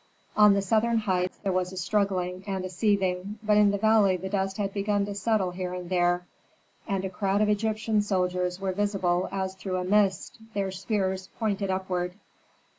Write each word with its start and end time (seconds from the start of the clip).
On 0.35 0.55
the 0.55 0.63
southern 0.63 0.97
heights 0.97 1.37
there 1.43 1.51
was 1.51 1.71
a 1.71 1.77
struggling 1.77 2.43
and 2.47 2.65
a 2.65 2.69
seething, 2.71 3.37
but 3.43 3.55
in 3.55 3.69
the 3.69 3.77
valley 3.77 4.17
the 4.17 4.29
dust 4.29 4.57
had 4.57 4.73
begun 4.73 5.05
to 5.05 5.13
settle 5.13 5.51
here 5.51 5.75
and 5.75 5.91
there, 5.91 6.25
and 6.87 7.05
a 7.05 7.09
crowd 7.11 7.39
of 7.39 7.49
Egyptian 7.49 8.01
soldiers 8.01 8.59
were 8.59 8.71
visible 8.73 9.29
as 9.31 9.53
through 9.53 9.77
a 9.77 9.83
mist, 9.85 10.39
their 10.55 10.71
spears 10.71 11.27
pointed 11.37 11.69
upward. 11.69 12.15